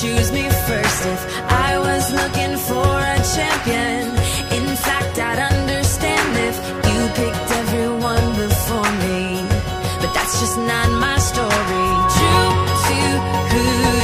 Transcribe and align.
choose 0.00 0.30
me 0.30 0.48
first 0.68 1.06
if 1.06 1.20
I 1.50 1.76
was 1.76 2.12
looking 2.12 2.56
for 2.56 2.86
a 3.14 3.18
champion. 3.34 4.06
In 4.58 4.76
fact, 4.76 5.18
I'd 5.18 5.40
understand 5.52 6.28
if 6.48 6.56
you 6.88 7.00
picked 7.18 7.50
everyone 7.62 8.26
before 8.36 8.90
me. 9.04 9.42
But 10.00 10.14
that's 10.14 10.38
just 10.38 10.56
not 10.56 10.88
my 11.00 11.18
story. 11.18 11.88
True 12.16 12.54
to 12.86 12.98
who. 13.50 13.97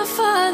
my 0.00 0.06
father. 0.06 0.49